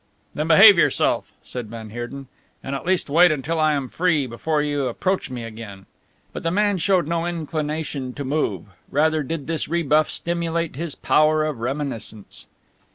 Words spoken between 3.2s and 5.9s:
until I am free before you approach me again."